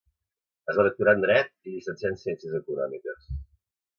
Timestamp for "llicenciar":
1.75-2.11